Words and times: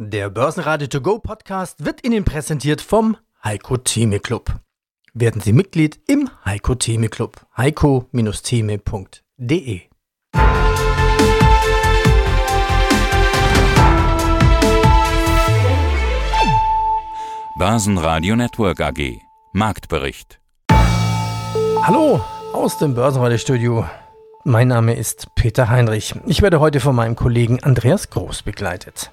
Der 0.00 0.30
Börsenradio 0.30 0.86
To 0.86 1.00
Go 1.00 1.18
Podcast 1.18 1.84
wird 1.84 2.06
Ihnen 2.06 2.24
präsentiert 2.24 2.80
vom 2.80 3.16
Heiko 3.42 3.78
Theme 3.78 4.20
Club. 4.20 4.54
Werden 5.12 5.40
Sie 5.40 5.52
Mitglied 5.52 5.98
im 6.06 6.30
Heiko 6.44 6.76
Theme 6.76 7.08
Club. 7.08 7.44
heiko-theme.de 7.56 9.80
Börsenradio 17.58 18.36
Network 18.36 18.80
AG 18.80 19.18
Marktbericht 19.52 20.38
Hallo 21.82 22.20
aus 22.52 22.78
dem 22.78 22.94
Börsenradiostudio. 22.94 23.84
Mein 24.44 24.68
Name 24.68 24.94
ist 24.94 25.34
Peter 25.34 25.68
Heinrich. 25.68 26.14
Ich 26.26 26.40
werde 26.40 26.60
heute 26.60 26.78
von 26.78 26.94
meinem 26.94 27.16
Kollegen 27.16 27.60
Andreas 27.64 28.10
Groß 28.10 28.42
begleitet. 28.42 29.10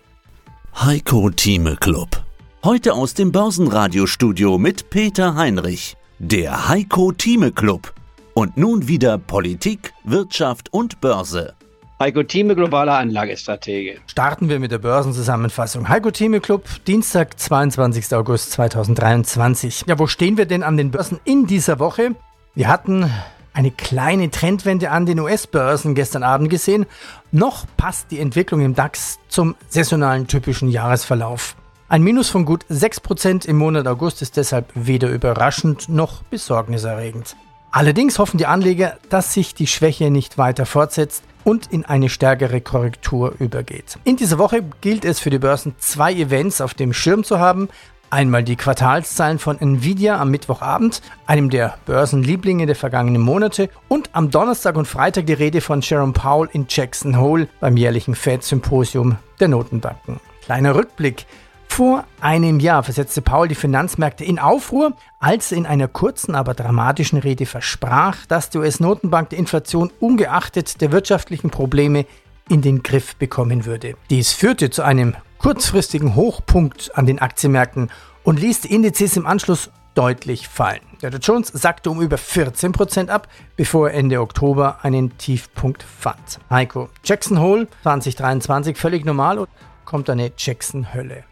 Heiko 0.77 1.29
Thieme 1.29 1.77
Club. 1.77 2.21
Heute 2.63 2.93
aus 2.93 3.13
dem 3.13 3.31
Börsenradiostudio 3.31 4.57
mit 4.57 4.89
Peter 4.89 5.33
Heinrich. 5.35 5.95
Der 6.19 6.67
Heiko 6.67 7.13
Thieme 7.13 7.53
Club. 7.53 7.93
Und 8.33 8.57
nun 8.57 8.85
wieder 8.89 9.17
Politik, 9.17 9.93
Wirtschaft 10.03 10.73
und 10.73 10.99
Börse. 10.99 11.53
Heiko 11.97 12.23
Thieme, 12.23 12.55
globaler 12.55 12.97
Anlagestratege. 12.97 13.99
Starten 14.05 14.49
wir 14.49 14.59
mit 14.59 14.71
der 14.71 14.79
Börsenzusammenfassung. 14.79 15.87
Heiko 15.87 16.11
Thieme 16.11 16.41
Club, 16.41 16.67
Dienstag, 16.85 17.39
22. 17.39 18.13
August 18.13 18.51
2023. 18.51 19.85
Ja, 19.87 19.97
wo 19.97 20.07
stehen 20.07 20.37
wir 20.37 20.45
denn 20.45 20.61
an 20.61 20.75
den 20.75 20.91
Börsen 20.91 21.19
in 21.23 21.47
dieser 21.47 21.79
Woche? 21.79 22.15
Wir 22.53 22.67
hatten 22.67 23.09
eine 23.55 23.71
kleine 23.71 24.29
Trendwende 24.29 24.91
an 24.91 25.05
den 25.05 25.19
US-Börsen 25.19 25.95
gestern 25.95 26.23
Abend 26.23 26.49
gesehen. 26.49 26.85
Noch 27.31 27.65
passt 27.77 28.11
die 28.11 28.19
Entwicklung 28.19 28.61
im 28.61 28.75
DAX 28.75 29.17
zum 29.29 29.55
saisonalen 29.69 30.27
typischen 30.27 30.69
Jahresverlauf. 30.69 31.55
Ein 31.87 32.03
Minus 32.03 32.29
von 32.29 32.45
gut 32.45 32.65
6% 32.69 33.47
im 33.47 33.57
Monat 33.57 33.87
August 33.87 34.21
ist 34.21 34.37
deshalb 34.37 34.71
weder 34.75 35.09
überraschend 35.09 35.87
noch 35.87 36.23
besorgniserregend. 36.23 37.35
Allerdings 37.71 38.19
hoffen 38.19 38.37
die 38.37 38.45
Anleger, 38.45 38.97
dass 39.09 39.33
sich 39.33 39.53
die 39.53 39.67
Schwäche 39.67 40.09
nicht 40.09 40.37
weiter 40.37 40.65
fortsetzt 40.65 41.23
und 41.43 41.67
in 41.71 41.85
eine 41.85 42.09
stärkere 42.09 42.59
Korrektur 42.59 43.35
übergeht. 43.39 43.99
In 44.03 44.17
dieser 44.17 44.39
Woche 44.39 44.63
gilt 44.81 45.05
es 45.05 45.19
für 45.19 45.29
die 45.29 45.39
Börsen 45.39 45.75
zwei 45.77 46.13
Events 46.13 46.59
auf 46.59 46.73
dem 46.73 46.91
Schirm 46.91 47.23
zu 47.23 47.39
haben. 47.39 47.69
Einmal 48.11 48.43
die 48.43 48.55
Quartalszahlen 48.55 49.39
von 49.39 49.59
Nvidia 49.59 50.19
am 50.19 50.29
Mittwochabend, 50.29 51.01
einem 51.25 51.49
der 51.49 51.77
Börsenlieblinge 51.85 52.65
der 52.67 52.75
vergangenen 52.75 53.21
Monate, 53.21 53.69
und 53.87 54.09
am 54.13 54.29
Donnerstag 54.29 54.75
und 54.75 54.87
Freitag 54.87 55.25
die 55.25 55.33
Rede 55.33 55.59
von 55.59 55.81
Jerome 55.81 56.13
Powell 56.13 56.49
in 56.53 56.67
Jackson 56.69 57.17
Hole 57.17 57.47
beim 57.59 57.77
jährlichen 57.77 58.15
Fed-Symposium 58.15 59.17
der 59.39 59.47
Notenbanken. 59.47 60.19
Kleiner 60.43 60.75
Rückblick. 60.75 61.25
Vor 61.67 62.05
einem 62.21 62.61
Jahr 62.61 62.83
versetzte 62.83 63.21
Paul 63.21 63.49
die 63.49 63.55
Finanzmärkte 63.55 64.23
in 64.23 64.39
Aufruhr, 64.39 64.93
als 65.19 65.51
er 65.51 65.57
in 65.57 65.65
einer 65.65 65.89
kurzen, 65.89 66.35
aber 66.35 66.53
dramatischen 66.53 67.19
Rede 67.19 67.45
versprach, 67.45 68.25
dass 68.27 68.49
die 68.49 68.59
US-Notenbank 68.59 69.31
die 69.31 69.35
Inflation 69.35 69.91
ungeachtet 69.99 70.79
der 70.79 70.93
wirtschaftlichen 70.93 71.49
Probleme 71.49 72.05
in 72.49 72.61
den 72.61 72.83
Griff 72.83 73.15
bekommen 73.15 73.65
würde. 73.65 73.95
Dies 74.09 74.33
führte 74.33 74.69
zu 74.69 74.83
einem 74.83 75.15
kurzfristigen 75.37 76.15
Hochpunkt 76.15 76.91
an 76.95 77.05
den 77.05 77.19
Aktienmärkten 77.19 77.89
und 78.23 78.39
ließ 78.39 78.61
die 78.61 78.73
Indizes 78.73 79.17
im 79.17 79.25
Anschluss 79.25 79.69
deutlich 79.95 80.47
fallen. 80.47 80.81
Der 81.01 81.09
Dow 81.09 81.19
Jones 81.21 81.47
sackte 81.47 81.89
um 81.89 82.01
über 82.01 82.17
14% 82.17 83.09
ab, 83.09 83.27
bevor 83.55 83.89
er 83.89 83.95
Ende 83.95 84.19
Oktober 84.19 84.79
einen 84.83 85.17
Tiefpunkt 85.17 85.83
fand. 85.83 86.39
Heiko, 86.49 86.89
Jackson 87.03 87.39
Hole 87.39 87.67
2023 87.83 88.77
völlig 88.77 89.05
normal 89.05 89.39
und 89.39 89.49
kommt 89.85 90.09
eine 90.09 90.31
Jackson-Hölle. 90.37 91.23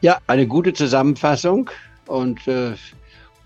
Ja, 0.00 0.18
eine 0.26 0.46
gute 0.46 0.72
Zusammenfassung 0.72 1.70
und 2.06 2.46
äh, 2.48 2.74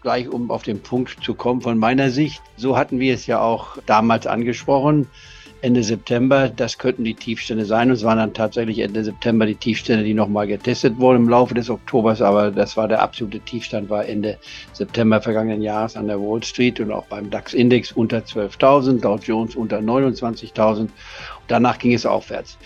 gleich 0.03 0.29
um 0.29 0.51
auf 0.51 0.63
den 0.63 0.83
Punkt 0.83 1.19
zu 1.23 1.35
kommen 1.35 1.61
von 1.61 1.79
meiner 1.79 2.11
Sicht. 2.11 2.43
So 2.57 2.77
hatten 2.77 2.99
wir 2.99 3.15
es 3.15 3.27
ja 3.27 3.41
auch 3.41 3.77
damals 3.87 4.27
angesprochen. 4.27 5.09
Ende 5.63 5.83
September. 5.83 6.49
Das 6.49 6.79
könnten 6.79 7.05
die 7.05 7.15
Tiefstände 7.15 7.65
sein. 7.65 7.89
Und 7.89 7.97
es 7.97 8.05
waren 8.05 8.19
dann 8.19 8.35
tatsächlich 8.35 8.79
Ende 8.79 9.03
September 9.03 9.47
die 9.47 9.55
Tiefstände, 9.55 10.05
die 10.05 10.15
nochmal 10.15 10.47
getestet 10.47 10.99
wurden 10.99 11.25
im 11.25 11.29
Laufe 11.29 11.55
des 11.55 11.71
Oktobers. 11.71 12.23
Aber 12.23 12.51
das 12.51 12.77
war 12.77 12.89
der 12.89 13.03
absolute 13.03 13.41
Tiefstand, 13.41 13.91
war 13.91 14.07
Ende 14.07 14.39
September 14.73 15.21
vergangenen 15.21 15.63
Jahres 15.63 15.97
an 15.97 16.07
der 16.07 16.21
Wall 16.21 16.43
Street 16.43 16.81
und 16.81 16.93
auch 16.93 17.07
beim 17.07 17.31
DAX-Index 17.31 17.93
unter 17.93 18.19
12.000, 18.19 19.01
Dow 19.01 19.19
Jones 19.23 19.57
unter 19.57 19.79
29.000. 19.79 20.89
Danach 21.49 21.79
ging 21.79 21.93
es 21.93 22.07
aufwärts 22.07 22.59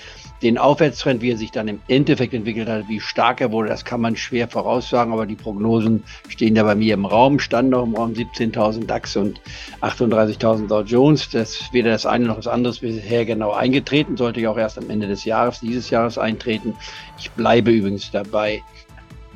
den 0.42 0.56
Aufwärtstrend, 0.56 1.20
wie 1.20 1.32
er 1.32 1.36
sich 1.36 1.50
dann 1.50 1.68
im 1.68 1.80
Endeffekt 1.88 2.32
entwickelt 2.32 2.68
hat, 2.68 2.88
wie 2.88 3.00
stark 3.00 3.40
er 3.40 3.52
wurde, 3.52 3.68
das 3.68 3.84
kann 3.84 4.00
man 4.00 4.16
schwer 4.16 4.48
voraussagen, 4.48 5.12
aber 5.12 5.26
die 5.26 5.36
Prognosen 5.36 6.02
stehen 6.28 6.56
ja 6.56 6.62
bei 6.62 6.74
mir 6.74 6.94
im 6.94 7.04
Raum, 7.04 7.38
standen 7.38 7.72
noch 7.72 7.84
im 7.84 7.94
Raum 7.94 8.12
17.000 8.12 8.86
DAX 8.86 9.16
und 9.16 9.40
38.000 9.82 10.66
Dow 10.68 10.80
Jones. 10.80 11.28
Das 11.30 11.60
ist 11.60 11.72
weder 11.72 11.90
das 11.90 12.06
eine 12.06 12.26
noch 12.26 12.36
das 12.36 12.46
andere 12.46 12.74
bisher 12.80 13.24
genau 13.24 13.52
eingetreten, 13.52 14.16
sollte 14.16 14.40
ja 14.40 14.50
auch 14.50 14.58
erst 14.58 14.78
am 14.78 14.88
Ende 14.88 15.08
des 15.08 15.24
Jahres, 15.24 15.60
dieses 15.60 15.90
Jahres 15.90 16.16
eintreten. 16.16 16.74
Ich 17.18 17.30
bleibe 17.32 17.70
übrigens 17.70 18.10
dabei. 18.10 18.62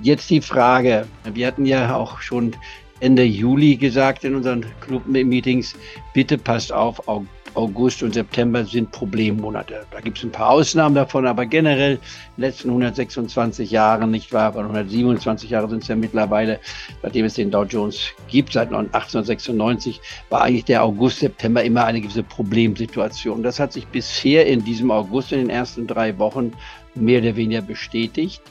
Jetzt 0.03 0.31
die 0.31 0.41
Frage, 0.41 1.06
wir 1.32 1.47
hatten 1.47 1.66
ja 1.66 1.94
auch 1.94 2.21
schon 2.21 2.56
Ende 3.00 3.25
Juli 3.25 3.76
gesagt 3.76 4.25
in 4.25 4.34
unseren 4.34 4.65
Club-Meetings, 4.81 5.75
bitte 6.15 6.38
passt 6.38 6.72
auf, 6.72 7.06
August 7.06 7.34
und 7.55 8.15
September 8.15 8.65
sind 8.65 8.91
Problemmonate. 8.91 9.87
Da 9.91 10.01
gibt 10.01 10.19
es 10.19 10.25
ein 10.25 10.33
paar 10.33 10.51
Ausnahmen 10.51 10.95
davon, 10.95 11.27
aber 11.27 11.47
generell 11.47 11.93
in 11.93 11.99
den 12.37 12.41
letzten 12.43 12.69
126 12.69 13.71
Jahren, 13.71 14.11
nicht 14.11 14.33
wahr, 14.33 14.57
127 14.57 15.51
Jahre 15.51 15.69
sind 15.69 15.83
es 15.83 15.89
ja 15.89 15.97
mittlerweile, 15.97 16.59
seitdem 17.03 17.27
es 17.27 17.35
den 17.35 17.51
Dow 17.51 17.65
Jones 17.65 18.11
gibt, 18.29 18.53
seit 18.53 18.73
1896, 18.73 20.01
war 20.31 20.43
eigentlich 20.43 20.65
der 20.65 20.83
August, 20.83 21.21
September 21.21 21.63
immer 21.63 21.85
eine 21.85 22.01
gewisse 22.01 22.23
Problemsituation. 22.23 23.43
Das 23.43 23.61
hat 23.61 23.73
sich 23.73 23.87
bisher 23.87 24.47
in 24.47 24.65
diesem 24.65 24.91
August, 24.91 25.33
in 25.33 25.39
den 25.39 25.51
ersten 25.51 25.87
drei 25.87 26.19
Wochen, 26.19 26.53
mehr 26.95 27.21
oder 27.21 27.37
weniger 27.37 27.63
bestätigt 27.63 28.43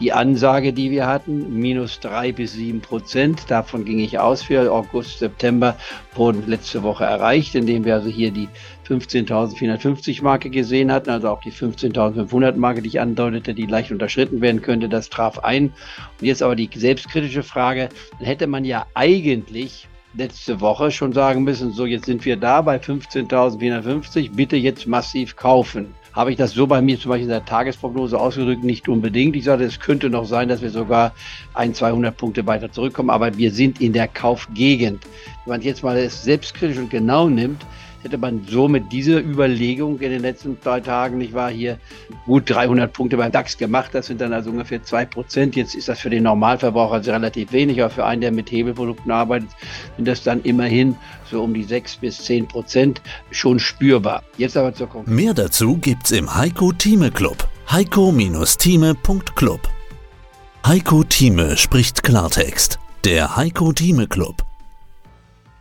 die 0.00 0.12
Ansage, 0.12 0.72
die 0.72 0.90
wir 0.90 1.06
hatten, 1.06 1.58
minus 1.58 2.00
drei 2.00 2.32
bis 2.32 2.52
sieben 2.52 2.80
Prozent. 2.80 3.50
Davon 3.50 3.84
ging 3.84 3.98
ich 3.98 4.18
aus 4.18 4.42
für 4.42 4.70
August, 4.70 5.18
September, 5.18 5.76
wurden 6.14 6.46
letzte 6.46 6.82
Woche 6.82 7.04
erreicht, 7.04 7.54
indem 7.54 7.84
wir 7.84 7.94
also 7.94 8.08
hier 8.08 8.30
die 8.30 8.48
15.450 8.86 10.22
Marke 10.22 10.50
gesehen 10.50 10.92
hatten, 10.92 11.10
also 11.10 11.28
auch 11.28 11.40
die 11.40 11.52
15.500 11.52 12.56
Marke, 12.56 12.82
die 12.82 12.88
ich 12.88 13.00
andeutete, 13.00 13.54
die 13.54 13.66
leicht 13.66 13.90
unterschritten 13.90 14.40
werden 14.40 14.62
könnte. 14.62 14.88
Das 14.88 15.08
traf 15.08 15.38
ein. 15.40 15.72
Und 16.20 16.26
jetzt 16.26 16.42
aber 16.42 16.56
die 16.56 16.70
selbstkritische 16.74 17.42
Frage, 17.42 17.88
dann 18.18 18.26
hätte 18.26 18.46
man 18.46 18.64
ja 18.64 18.86
eigentlich 18.94 19.88
letzte 20.14 20.60
Woche 20.60 20.90
schon 20.90 21.12
sagen 21.12 21.44
müssen, 21.44 21.72
so 21.72 21.84
jetzt 21.84 22.06
sind 22.06 22.24
wir 22.24 22.36
da 22.36 22.62
bei 22.62 22.76
15.450, 22.76 24.34
bitte 24.34 24.56
jetzt 24.56 24.86
massiv 24.86 25.36
kaufen 25.36 25.94
habe 26.16 26.30
ich 26.30 26.38
das 26.38 26.52
so 26.52 26.66
bei 26.66 26.80
mir 26.80 26.98
zum 26.98 27.10
Beispiel 27.10 27.24
in 27.24 27.30
der 27.30 27.44
Tagesprognose 27.44 28.18
ausgedrückt, 28.18 28.64
nicht 28.64 28.88
unbedingt. 28.88 29.36
Ich 29.36 29.44
sagte, 29.44 29.64
es 29.64 29.78
könnte 29.78 30.08
noch 30.08 30.24
sein, 30.24 30.48
dass 30.48 30.62
wir 30.62 30.70
sogar 30.70 31.12
ein, 31.52 31.74
200 31.74 32.16
Punkte 32.16 32.46
weiter 32.46 32.72
zurückkommen, 32.72 33.10
aber 33.10 33.36
wir 33.36 33.52
sind 33.52 33.82
in 33.82 33.92
der 33.92 34.08
Kaufgegend. 34.08 35.04
Wenn 35.44 35.52
man 35.52 35.60
jetzt 35.60 35.84
mal 35.84 35.98
es 35.98 36.24
selbstkritisch 36.24 36.78
und 36.78 36.88
genau 36.88 37.28
nimmt, 37.28 37.60
hätte 38.06 38.18
man 38.18 38.46
so 38.48 38.68
mit 38.68 38.92
dieser 38.92 39.20
Überlegung 39.20 39.98
in 40.00 40.10
den 40.10 40.22
letzten 40.22 40.58
drei 40.62 40.80
Tagen, 40.80 41.18
nicht 41.18 41.34
wahr, 41.34 41.50
hier 41.50 41.78
gut 42.24 42.48
300 42.48 42.92
Punkte 42.92 43.16
beim 43.16 43.32
DAX 43.32 43.58
gemacht. 43.58 43.90
Das 43.92 44.06
sind 44.06 44.20
dann 44.20 44.32
also 44.32 44.50
ungefähr 44.50 44.82
zwei 44.82 45.04
Prozent. 45.04 45.56
Jetzt 45.56 45.74
ist 45.74 45.88
das 45.88 45.98
für 45.98 46.10
den 46.10 46.22
Normalverbraucher 46.22 46.94
also 46.94 47.10
relativ 47.10 47.52
wenig, 47.52 47.82
aber 47.82 47.90
für 47.90 48.04
einen, 48.04 48.20
der 48.20 48.32
mit 48.32 48.50
Hebelprodukten 48.50 49.10
arbeitet, 49.10 49.50
sind 49.96 50.06
das 50.06 50.22
dann 50.22 50.40
immerhin 50.42 50.96
so 51.30 51.42
um 51.42 51.52
die 51.52 51.64
sechs 51.64 51.96
bis 51.96 52.18
zehn 52.18 52.46
Prozent 52.46 53.02
schon 53.32 53.58
spürbar. 53.58 54.22
Jetzt 54.38 54.56
aber 54.56 54.72
zur 54.72 54.86
Konkurrenz. 54.88 55.20
Mehr 55.20 55.34
dazu 55.34 55.76
gibt's 55.76 56.12
im 56.12 56.32
Heiko 56.34 56.72
Thieme 56.72 57.10
Club. 57.10 57.48
Heiko-Thieme.club 57.70 59.60
Heiko 60.64 61.02
Thieme 61.02 61.56
spricht 61.56 62.04
Klartext. 62.04 62.78
Der 63.04 63.36
Heiko 63.36 63.72
Thieme 63.72 64.06
Club. 64.06 64.45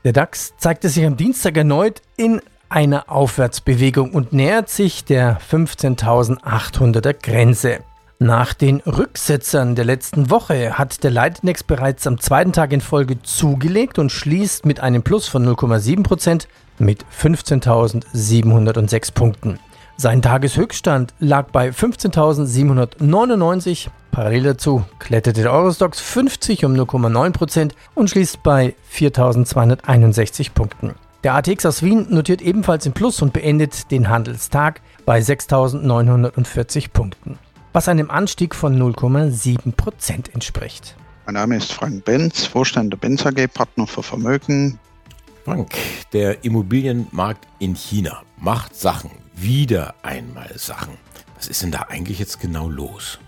Der 0.05 0.13
DAX 0.13 0.53
zeigte 0.59 0.87
sich 0.87 1.03
am 1.03 1.17
Dienstag 1.17 1.57
erneut 1.57 2.03
in 2.15 2.39
einer 2.69 3.09
Aufwärtsbewegung 3.09 4.11
und 4.11 4.33
nähert 4.33 4.69
sich 4.69 5.03
der 5.03 5.39
15.800er 5.39 7.13
Grenze. 7.13 7.79
Nach 8.19 8.53
den 8.53 8.81
Rücksetzern 8.81 9.73
der 9.73 9.85
letzten 9.85 10.29
Woche 10.29 10.77
hat 10.77 11.03
der 11.03 11.09
Leitindex 11.09 11.63
bereits 11.63 12.05
am 12.05 12.19
zweiten 12.19 12.53
Tag 12.53 12.71
in 12.71 12.81
Folge 12.81 13.23
zugelegt 13.23 13.97
und 13.97 14.11
schließt 14.11 14.67
mit 14.67 14.79
einem 14.79 15.01
Plus 15.01 15.27
von 15.27 15.43
0,7% 15.43 16.45
mit 16.77 17.03
15.706 17.05 19.11
Punkten. 19.11 19.57
Sein 19.97 20.21
Tageshöchststand 20.21 21.13
lag 21.19 21.51
bei 21.51 21.69
15.799. 21.69 23.87
Parallel 24.11 24.43
dazu 24.43 24.83
kletterte 24.99 25.43
der 25.43 25.53
Eurostox 25.53 26.01
50 26.01 26.65
um 26.65 26.73
0,9% 26.73 27.71
und 27.93 28.09
schließt 28.09 28.43
bei 28.43 28.75
4.261 28.93 30.51
Punkten. 30.53 30.95
Der 31.23 31.35
ATX 31.35 31.65
aus 31.65 31.81
Wien 31.81 32.07
notiert 32.09 32.41
ebenfalls 32.41 32.85
im 32.85 32.91
Plus 32.93 33.21
und 33.21 33.31
beendet 33.33 33.89
den 33.89 34.09
Handelstag 34.09 34.81
bei 35.05 35.19
6.940 35.19 36.91
Punkten. 36.91 37.39
was 37.75 37.89
einem 37.89 38.09
Anstieg 38.09 38.55
von 38.55 38.81
0,7 38.81 39.73
Prozent 39.73 40.33
entspricht. 40.33 40.95
Mein 41.25 41.33
Name 41.33 41.57
ist 41.57 41.73
Frank 41.73 42.05
Benz, 42.05 42.45
Vorstand 42.45 42.93
der 42.93 42.97
Benz 42.97 43.25
AG, 43.25 43.47
Partner 43.53 43.85
für 43.85 44.01
Vermögen. 44.01 44.79
Frank, 45.43 45.73
der 46.13 46.45
Immobilienmarkt 46.45 47.45
in 47.59 47.75
China 47.75 48.21
macht 48.37 48.75
Sachen, 48.75 49.11
wieder 49.35 49.95
einmal 50.03 50.57
Sachen. 50.57 50.97
Was 51.35 51.47
ist 51.47 51.61
denn 51.61 51.71
da 51.71 51.87
eigentlich 51.89 52.19
jetzt 52.19 52.39
genau 52.39 52.69
los? 52.69 53.19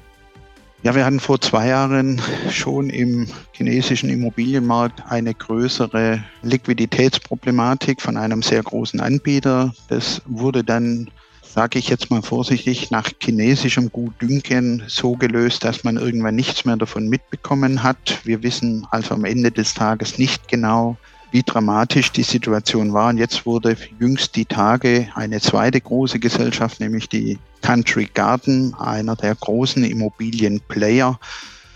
Ja, 0.83 0.95
wir 0.95 1.05
hatten 1.05 1.19
vor 1.19 1.41
zwei 1.41 1.67
Jahren 1.67 2.21
schon 2.51 2.89
im 2.89 3.27
chinesischen 3.51 4.09
Immobilienmarkt 4.09 5.03
eine 5.09 5.33
größere 5.33 6.23
Liquiditätsproblematik 6.43 8.01
von 8.01 8.15
einem 8.15 8.41
sehr 8.41 8.61
großen 8.61 8.99
Anbieter. 8.99 9.73
Das 9.89 10.21
wurde 10.25 10.63
dann 10.63 11.09
sage 11.57 11.79
ich 11.79 11.89
jetzt 11.89 12.11
mal 12.11 12.21
vorsichtig, 12.21 12.91
nach 12.91 13.09
chinesischem 13.19 13.91
Gutdünken 13.91 14.83
so 14.85 15.13
gelöst, 15.13 15.63
dass 15.63 15.83
man 15.83 15.97
irgendwann 15.97 16.35
nichts 16.35 16.65
mehr 16.65 16.77
davon 16.77 17.09
mitbekommen 17.09 17.81
hat. 17.81 18.19
Wir 18.25 18.43
wissen 18.43 18.85
also 18.91 19.15
am 19.15 19.25
Ende 19.25 19.49
des 19.49 19.73
Tages 19.73 20.19
nicht 20.19 20.47
genau, 20.49 20.97
wie 21.31 21.43
dramatisch 21.43 22.11
die 22.11 22.23
Situation 22.23 22.93
war. 22.93 23.09
Und 23.09 23.17
jetzt 23.17 23.45
wurde 23.45 23.75
jüngst 23.99 24.35
die 24.35 24.45
Tage 24.45 25.09
eine 25.15 25.39
zweite 25.41 25.81
große 25.81 26.19
Gesellschaft, 26.19 26.79
nämlich 26.79 27.09
die 27.09 27.37
Country 27.61 28.09
Garden, 28.13 28.73
einer 28.75 29.15
der 29.15 29.35
großen 29.35 29.83
Immobilienplayer, 29.83 31.19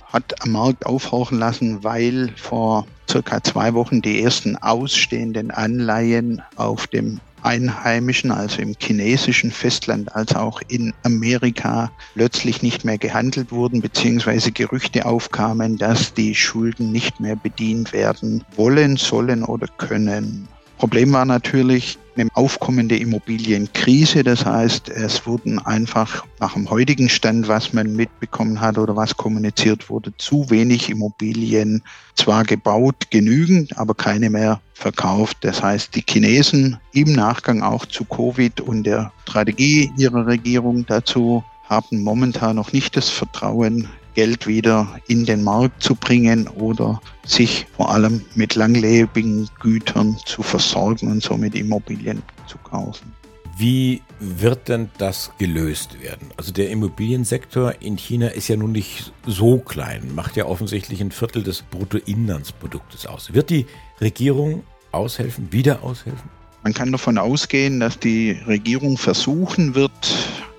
hat 0.06 0.44
am 0.44 0.52
Markt 0.52 0.86
aufhorchen 0.86 1.40
lassen, 1.40 1.84
weil 1.84 2.34
vor 2.36 2.86
circa 3.10 3.44
zwei 3.44 3.74
Wochen 3.74 4.02
die 4.02 4.22
ersten 4.22 4.58
ausstehenden 4.58 5.52
Anleihen 5.52 6.42
auf 6.56 6.88
dem 6.88 7.20
einheimischen, 7.44 8.32
also 8.32 8.62
im 8.62 8.76
chinesischen 8.80 9.52
Festland 9.52 10.16
als 10.16 10.36
auch 10.36 10.62
in 10.68 10.94
Amerika 11.04 11.92
plötzlich 12.14 12.62
nicht 12.62 12.86
mehr 12.86 12.98
gehandelt 12.98 13.52
wurden, 13.52 13.82
beziehungsweise 13.82 14.52
Gerüchte 14.52 15.06
aufkamen, 15.06 15.78
dass 15.78 16.14
die 16.14 16.36
Schulden 16.36 16.92
nicht 16.92 17.20
mehr 17.20 17.36
bedient 17.36 17.94
werden 17.94 18.44
wollen, 18.56 18.98
sollen 18.98 19.44
oder 19.44 19.68
können. 19.78 20.48
Problem 20.78 21.14
war 21.14 21.26
natürlich 21.26 22.00
eine 22.16 22.30
aufkommende 22.34 22.98
Immobilienkrise. 22.98 24.24
Das 24.24 24.46
heißt, 24.46 24.90
es 24.90 25.26
wurden 25.26 25.60
einfach 25.60 26.26
nach 26.40 26.54
dem 26.54 26.70
heutigen 26.70 27.10
Stand, 27.10 27.48
was 27.48 27.74
man 27.74 27.96
mitbekommen 27.96 28.60
hat 28.60 28.78
oder 28.78 28.96
was 28.96 29.16
kommuniziert 29.16 29.90
wurde, 29.90 30.14
zu 30.18 30.50
wenig 30.50 30.90
Immobilien 30.90 31.84
zwar 32.16 32.44
gebaut, 32.44 33.10
genügend, 33.10 33.78
aber 33.78 33.94
keine 33.94 34.30
mehr 34.30 34.60
verkauft. 34.74 35.38
Das 35.42 35.62
heißt, 35.64 35.96
die 35.96 36.04
Chinesen 36.08 36.78
im 36.94 37.14
Nachgang 37.14 37.62
auch 37.62 37.86
zu 37.86 38.04
Covid 38.06 38.62
und 38.62 38.84
der 38.84 39.12
Strategie 39.24 39.92
ihrer 39.98 40.26
Regierung 40.28 40.86
dazu 40.86 41.44
haben 41.70 42.04
momentan 42.04 42.58
noch 42.58 42.74
nicht 42.74 42.98
das 42.98 43.10
Vertrauen 43.10 43.88
Geld 44.14 44.48
wieder 44.48 45.00
in 45.08 45.26
den 45.26 45.44
Markt 45.44 45.82
zu 45.82 45.96
bringen 45.96 46.48
oder 46.48 47.02
sich 47.26 47.66
vor 47.76 47.92
allem 47.92 48.24
mit 48.36 48.56
langlebigen 48.56 49.50
Gütern 49.60 50.18
zu 50.26 50.44
versorgen 50.44 51.12
und 51.12 51.24
somit 51.24 51.56
Immobilien 51.56 52.22
zu 52.48 52.58
kaufen. 52.58 53.14
Wie 53.58 54.02
wird 54.20 54.70
denn 54.70 54.90
das 54.98 55.32
gelöst 55.38 56.02
werden? 56.02 56.30
Also 56.38 56.52
der 56.52 56.70
Immobiliensektor 56.70 57.76
in 57.82 57.98
China 57.98 58.28
ist 58.28 58.48
ja 58.48 58.56
nun 58.56 58.72
nicht 58.72 59.14
so 59.28 59.60
klein, 59.60 60.16
macht 60.16 60.36
ja 60.36 60.46
offensichtlich 60.46 61.02
ein 61.02 61.12
Viertel 61.12 61.44
des 61.44 61.62
Bruttoinlandsproduktes 61.64 63.06
aus. 63.06 63.34
Wird 63.34 63.50
die 63.50 63.66
Regierung 64.00 64.64
aushelfen, 64.92 65.52
wieder 65.52 65.84
aushelfen? 65.84 66.30
Man 66.64 66.74
kann 66.74 66.92
davon 66.92 67.18
ausgehen, 67.18 67.80
dass 67.80 68.00
die 68.00 68.32
Regierung 68.48 68.98
versuchen 68.98 69.76
wird, 69.76 69.92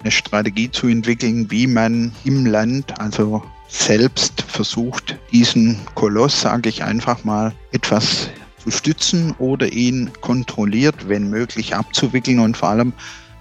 eine 0.03 0.11
Strategie 0.11 0.71
zu 0.71 0.89
entwickeln, 0.89 1.51
wie 1.51 1.67
man 1.67 2.13
im 2.25 2.47
Land, 2.47 3.01
also 3.01 3.43
selbst 3.69 4.43
versucht, 4.43 5.17
diesen 5.33 5.79
Koloss, 5.95 6.43
sage 6.43 6.69
ich 6.69 6.85
einfach 6.85 7.25
mal, 7.25 7.53
etwas 7.73 8.29
zu 8.63 8.71
stützen 8.71 9.35
oder 9.39 9.73
ihn 9.73 10.11
kontrolliert, 10.21 11.09
wenn 11.09 11.31
möglich, 11.31 11.75
abzuwickeln. 11.75 12.39
Und 12.39 12.57
vor 12.57 12.69
allem 12.69 12.93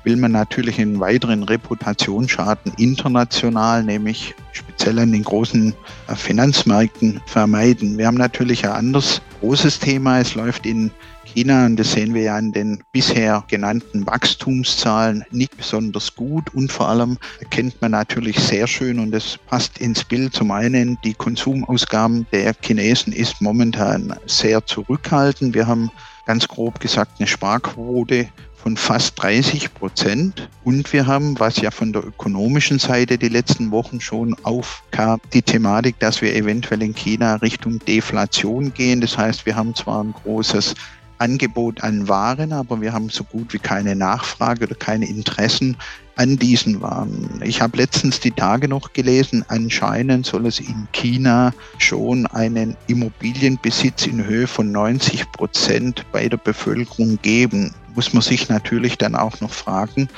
will 0.04 0.16
man 0.18 0.32
natürlich 0.32 0.80
einen 0.80 1.00
weiteren 1.00 1.44
Reputationsschaden 1.44 2.74
international, 2.78 3.84
nämlich 3.84 4.34
speziell 4.52 5.00
an 5.00 5.12
den 5.12 5.24
großen 5.24 5.74
äh, 6.08 6.16
Finanzmärkten, 6.16 7.22
vermeiden. 7.26 7.98
Wir 7.98 8.08
haben 8.08 8.18
natürlich 8.18 8.66
ein 8.66 8.72
anderes 8.72 9.22
großes 9.40 9.80
Thema. 9.80 10.20
Es 10.20 10.36
läuft 10.36 10.66
in 10.66 10.92
China, 11.34 11.66
und 11.66 11.78
das 11.78 11.94
sehen 11.94 12.14
wir 12.14 12.24
ja 12.24 12.36
an 12.36 12.52
den 12.52 12.84
bisher 12.92 13.44
genannten 13.48 14.06
Wachstumszahlen, 14.06 15.24
nicht 15.32 15.56
besonders 15.56 16.16
gut. 16.16 16.54
Und 16.54 16.72
vor 16.72 16.90
allem 16.90 17.18
erkennt 17.40 17.82
man 17.82 17.92
natürlich 17.92 18.38
sehr 18.40 18.68
schön, 18.68 19.00
und 19.00 19.12
das 19.12 19.38
passt 19.48 19.78
ins 19.78 20.04
Bild, 20.04 20.34
zum 20.34 20.52
einen 20.52 20.98
die 21.04 21.14
Konsumausgaben 21.14 22.26
der 22.32 22.54
Chinesen 22.62 23.14
ist 23.14 23.42
momentan 23.42 24.14
sehr 24.26 24.66
zurückhaltend. 24.66 25.56
Wir 25.56 25.68
haben 25.68 25.90
ganz 26.26 26.48
grob 26.48 26.80
gesagt 26.80 27.14
eine 27.20 27.28
Sparquote 27.28 28.28
von 28.62 28.78
fast 28.78 29.22
30 29.22 29.74
Prozent. 29.74 30.50
Und 30.64 30.92
wir 30.94 31.08
haben, 31.08 31.40
was 31.40 31.58
ja 31.58 31.72
von 31.72 31.94
der 31.94 32.06
ökonomischen 32.06 32.78
Seite 32.78 33.18
die 33.18 33.30
letzten 33.30 33.72
Wochen 33.72 34.00
schon 34.00 34.36
aufkam, 34.44 35.20
die 35.34 35.42
Thematik, 35.42 36.00
dass 36.00 36.22
wir 36.22 36.36
eventuell 36.36 36.84
in 36.84 36.94
China 36.94 37.36
Richtung 37.36 37.80
Deflation 37.80 38.74
gehen. 38.74 39.02
Das 39.02 39.18
heißt, 39.18 39.46
wir 39.46 39.56
haben 39.56 39.74
zwar 39.74 40.04
ein 40.04 40.14
großes 40.14 40.76
Angebot 41.18 41.84
an 41.84 42.08
Waren, 42.08 42.52
aber 42.52 42.82
wir 42.82 42.94
haben 42.94 43.10
so 43.10 43.24
gut 43.24 43.54
wie 43.54 43.60
keine 43.60 43.96
Nachfrage 43.96 44.66
oder 44.66 44.76
keine 44.76 45.08
Interessen 45.08 45.78
an 46.16 46.38
diesen 46.38 46.82
Waren. 46.82 47.42
Ich 47.44 47.62
habe 47.62 47.78
letztens 47.78 48.20
die 48.20 48.32
Tage 48.32 48.68
noch 48.68 48.94
gelesen, 48.94 49.46
anscheinend 49.48 50.26
soll 50.26 50.46
es 50.46 50.60
in 50.60 50.88
China 50.92 51.54
schon 51.78 52.26
einen 52.28 52.76
Immobilienbesitz 52.88 54.08
in 54.08 54.26
Höhe 54.26 54.48
von 54.48 54.72
90 54.72 55.32
Prozent 55.32 56.06
bei 56.12 56.28
der 56.28 56.38
Bevölkerung 56.38 57.20
geben. 57.22 57.74
Muss 57.96 58.14
man 58.14 58.22
sich 58.22 58.50
natürlich 58.50 58.98
dann 58.98 59.16
auch 59.16 59.42
noch 59.42 59.52
fragen, 59.52 60.10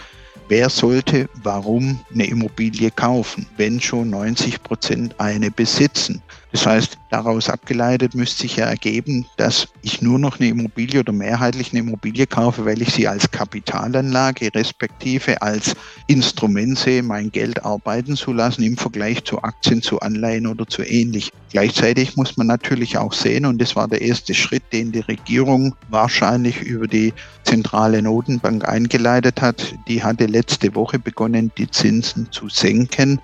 wer 0.48 0.70
sollte 0.70 1.30
warum 1.34 2.00
eine 2.14 2.25
Immobilie 2.25 2.92
kaufen, 2.92 3.48
wenn 3.58 3.81
schon 3.81 4.10
90 4.10 4.62
Prozent 4.64 5.20
eine 5.20 5.52
besitzen. 5.52 6.22
Das 6.54 6.68
heißt, 6.68 7.00
daraus 7.10 7.50
abgeleitet 7.50 8.14
müsste 8.14 8.44
sich 8.44 8.58
ja 8.58 8.66
ergeben, 8.68 9.26
dass 9.38 9.70
ich 9.82 10.04
nur 10.04 10.20
noch 10.20 10.40
eine 10.40 10.50
Immobilie 10.50 11.00
oder 11.00 11.12
mehrheitlich 11.12 11.72
eine 11.72 11.80
Immobilie 11.80 12.28
kaufe, 12.28 12.64
weil 12.64 12.80
ich 12.84 12.94
sie 12.94 13.08
als 13.08 13.32
Kapitalanlage 13.32 14.54
respektive 14.54 15.42
als 15.42 15.76
Instrument 16.06 16.78
sehe, 16.78 17.02
mein 17.02 17.32
Geld 17.32 17.66
arbeiten 17.66 18.16
zu 18.16 18.34
lassen 18.34 18.62
im 18.62 18.78
Vergleich 18.78 19.24
zu 19.24 19.42
Aktien, 19.42 19.82
zu 19.82 20.00
Anleihen 20.02 20.46
oder 20.46 20.68
zu 20.68 20.84
ähnlich. 20.84 21.32
Gleichzeitig 21.52 22.16
muss 22.18 22.38
man 22.38 22.45
natürlich 22.45 23.00
auch 23.00 23.14
sehen, 23.14 23.48
und 23.48 23.60
das 23.60 23.76
war 23.76 23.88
der 23.88 24.02
erste 24.02 24.36
Schritt, 24.36 24.64
den 24.72 24.92
die 24.92 25.00
Regierung 25.00 25.76
wahrscheinlich 25.90 26.62
über 26.62 26.88
die 26.88 27.14
zentrale 27.45 28.04
Notenbank 28.04 28.68
eingeleitet 28.68 29.42
hat. 29.42 29.74
Die 29.88 30.04
hatte 30.04 30.28
letzte 30.28 30.76
Woche 30.76 31.00
begonnen, 31.00 31.52
die 31.57 31.69
Zinsen 31.69 32.31
zu 32.31 32.48
senken 32.48 33.19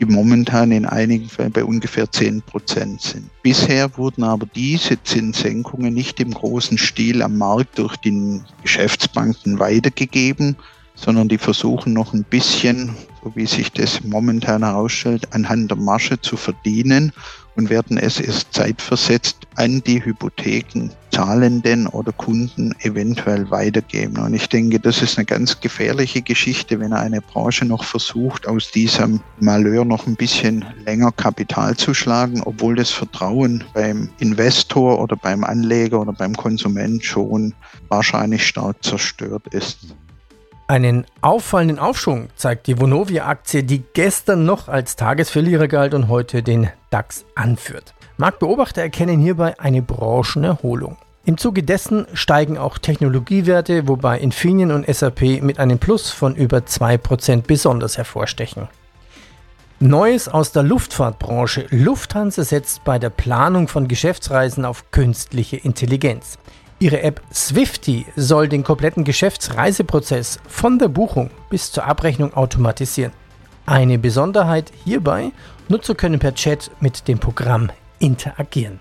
die 0.00 0.06
momentan 0.06 0.72
in 0.72 0.86
einigen 0.86 1.28
Fällen 1.28 1.52
bei 1.52 1.64
ungefähr 1.64 2.10
10 2.10 2.42
Prozent 2.42 3.02
sind. 3.02 3.30
Bisher 3.42 3.96
wurden 3.98 4.24
aber 4.24 4.46
diese 4.46 5.02
Zinssenkungen 5.02 5.92
nicht 5.92 6.18
im 6.20 6.32
großen 6.32 6.78
Stil 6.78 7.22
am 7.22 7.36
Markt 7.36 7.78
durch 7.78 7.96
die 7.98 8.40
Geschäftsbanken 8.62 9.58
weitergegeben, 9.58 10.56
sondern 11.00 11.28
die 11.28 11.38
versuchen 11.38 11.94
noch 11.94 12.12
ein 12.12 12.24
bisschen, 12.24 12.94
so 13.24 13.32
wie 13.34 13.46
sich 13.46 13.72
das 13.72 14.04
momentan 14.04 14.62
herausstellt, 14.62 15.32
anhand 15.32 15.70
der 15.70 15.78
Masche 15.78 16.20
zu 16.20 16.36
verdienen 16.36 17.12
und 17.56 17.70
werden 17.70 17.96
es 17.98 18.20
erst 18.20 18.52
zeitversetzt 18.52 19.38
an 19.56 19.82
die 19.82 20.04
Hypothekenzahlenden 20.04 21.86
oder 21.86 22.12
Kunden 22.12 22.74
eventuell 22.80 23.50
weitergeben. 23.50 24.18
Und 24.18 24.34
ich 24.34 24.48
denke, 24.48 24.78
das 24.78 25.02
ist 25.02 25.18
eine 25.18 25.24
ganz 25.24 25.60
gefährliche 25.60 26.22
Geschichte, 26.22 26.78
wenn 26.80 26.92
eine 26.92 27.20
Branche 27.20 27.64
noch 27.64 27.84
versucht, 27.84 28.46
aus 28.46 28.70
diesem 28.70 29.20
Malheur 29.40 29.84
noch 29.84 30.06
ein 30.06 30.16
bisschen 30.16 30.64
länger 30.84 31.12
Kapital 31.12 31.76
zu 31.76 31.94
schlagen, 31.94 32.42
obwohl 32.44 32.76
das 32.76 32.90
Vertrauen 32.90 33.64
beim 33.74 34.10
Investor 34.18 35.00
oder 35.00 35.16
beim 35.16 35.44
Anleger 35.44 36.00
oder 36.00 36.12
beim 36.12 36.36
Konsument 36.36 37.04
schon 37.04 37.54
wahrscheinlich 37.88 38.46
stark 38.46 38.82
zerstört 38.84 39.46
ist. 39.52 39.94
Einen 40.70 41.04
auffallenden 41.20 41.80
Aufschwung 41.80 42.28
zeigt 42.36 42.68
die 42.68 42.78
Vonovia-Aktie, 42.80 43.64
die 43.64 43.82
gestern 43.92 44.44
noch 44.44 44.68
als 44.68 44.94
Tagesverlierer 44.94 45.66
galt 45.66 45.94
und 45.94 46.06
heute 46.06 46.44
den 46.44 46.70
DAX 46.90 47.24
anführt. 47.34 47.92
Marktbeobachter 48.18 48.80
erkennen 48.80 49.18
hierbei 49.18 49.58
eine 49.58 49.82
Branchenerholung. 49.82 50.96
Im 51.24 51.38
Zuge 51.38 51.64
dessen 51.64 52.06
steigen 52.12 52.56
auch 52.56 52.78
Technologiewerte, 52.78 53.88
wobei 53.88 54.20
Infineon 54.20 54.70
und 54.70 54.86
SAP 54.86 55.42
mit 55.42 55.58
einem 55.58 55.80
Plus 55.80 56.10
von 56.10 56.36
über 56.36 56.58
2% 56.58 57.42
besonders 57.48 57.96
hervorstechen. 57.96 58.68
Neues 59.80 60.28
aus 60.28 60.52
der 60.52 60.62
Luftfahrtbranche. 60.62 61.66
Lufthansa 61.70 62.44
setzt 62.44 62.84
bei 62.84 63.00
der 63.00 63.10
Planung 63.10 63.66
von 63.66 63.88
Geschäftsreisen 63.88 64.64
auf 64.64 64.92
künstliche 64.92 65.56
Intelligenz. 65.56 66.38
Ihre 66.82 67.02
App 67.02 67.20
Swifty 67.30 68.06
soll 68.16 68.48
den 68.48 68.64
kompletten 68.64 69.04
Geschäftsreiseprozess 69.04 70.40
von 70.48 70.78
der 70.78 70.88
Buchung 70.88 71.30
bis 71.50 71.70
zur 71.70 71.84
Abrechnung 71.84 72.32
automatisieren. 72.32 73.12
Eine 73.66 73.98
Besonderheit 73.98 74.72
hierbei, 74.86 75.32
Nutzer 75.68 75.94
können 75.94 76.18
per 76.18 76.34
Chat 76.34 76.70
mit 76.80 77.06
dem 77.06 77.18
Programm 77.18 77.70
interagieren. 77.98 78.80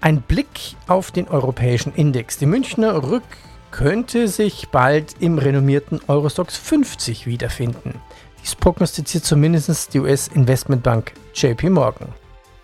Ein 0.00 0.22
Blick 0.22 0.76
auf 0.86 1.10
den 1.10 1.26
europäischen 1.26 1.92
Index. 1.94 2.38
Die 2.38 2.46
Münchner 2.46 3.02
Rück 3.02 3.24
könnte 3.72 4.28
sich 4.28 4.68
bald 4.68 5.16
im 5.18 5.38
renommierten 5.38 6.00
Eurostox 6.06 6.56
50 6.56 7.26
wiederfinden. 7.26 8.00
Dies 8.40 8.54
prognostiziert 8.54 9.24
zumindest 9.24 9.94
die 9.94 9.98
US-Investmentbank 9.98 11.12
JP 11.34 11.70
Morgan. 11.70 12.08